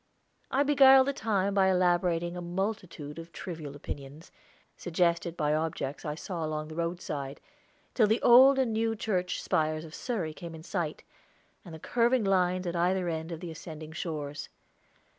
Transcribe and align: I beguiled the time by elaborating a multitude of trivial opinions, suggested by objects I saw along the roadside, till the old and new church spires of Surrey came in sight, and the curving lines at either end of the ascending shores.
I 0.49 0.63
beguiled 0.63 1.05
the 1.07 1.13
time 1.13 1.53
by 1.53 1.67
elaborating 1.69 2.35
a 2.35 2.41
multitude 2.41 3.19
of 3.19 3.31
trivial 3.31 3.75
opinions, 3.75 4.31
suggested 4.75 5.37
by 5.37 5.53
objects 5.53 6.05
I 6.05 6.15
saw 6.15 6.43
along 6.43 6.69
the 6.69 6.75
roadside, 6.75 7.39
till 7.93 8.07
the 8.07 8.19
old 8.23 8.57
and 8.57 8.73
new 8.73 8.95
church 8.95 9.43
spires 9.43 9.85
of 9.85 9.93
Surrey 9.93 10.33
came 10.33 10.55
in 10.55 10.63
sight, 10.63 11.03
and 11.63 11.75
the 11.75 11.79
curving 11.79 12.23
lines 12.23 12.65
at 12.65 12.75
either 12.75 13.09
end 13.09 13.31
of 13.31 13.41
the 13.41 13.51
ascending 13.51 13.91
shores. 13.91 14.49